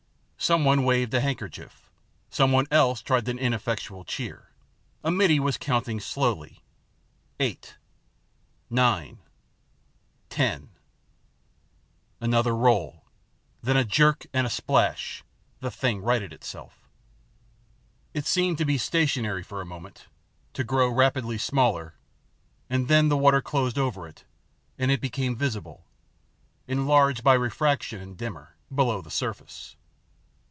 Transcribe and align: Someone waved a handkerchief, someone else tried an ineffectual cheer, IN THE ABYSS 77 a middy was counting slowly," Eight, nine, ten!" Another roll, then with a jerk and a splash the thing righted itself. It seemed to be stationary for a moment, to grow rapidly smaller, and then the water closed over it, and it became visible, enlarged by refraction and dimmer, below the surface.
Someone 0.43 0.83
waved 0.83 1.13
a 1.13 1.21
handkerchief, 1.21 1.87
someone 2.31 2.65
else 2.71 3.03
tried 3.03 3.29
an 3.29 3.37
ineffectual 3.37 4.03
cheer, 4.03 4.49
IN 5.03 5.03
THE 5.03 5.09
ABYSS 5.09 5.09
77 5.11 5.13
a 5.13 5.17
middy 5.17 5.39
was 5.39 5.57
counting 5.59 5.99
slowly," 5.99 6.63
Eight, 7.49 7.77
nine, 8.67 9.19
ten!" 10.31 10.71
Another 12.19 12.55
roll, 12.55 13.05
then 13.61 13.75
with 13.77 13.85
a 13.85 13.87
jerk 13.87 14.25
and 14.33 14.47
a 14.47 14.49
splash 14.49 15.23
the 15.59 15.69
thing 15.69 16.01
righted 16.01 16.33
itself. 16.33 16.89
It 18.15 18.25
seemed 18.25 18.57
to 18.57 18.65
be 18.65 18.79
stationary 18.79 19.43
for 19.43 19.61
a 19.61 19.65
moment, 19.65 20.07
to 20.53 20.63
grow 20.63 20.89
rapidly 20.89 21.37
smaller, 21.37 21.93
and 22.67 22.87
then 22.87 23.09
the 23.09 23.15
water 23.17 23.43
closed 23.43 23.77
over 23.77 24.07
it, 24.07 24.23
and 24.79 24.89
it 24.89 25.01
became 25.01 25.35
visible, 25.35 25.85
enlarged 26.67 27.23
by 27.23 27.35
refraction 27.35 28.01
and 28.01 28.17
dimmer, 28.17 28.55
below 28.73 29.01
the 29.03 29.11
surface. 29.11 29.75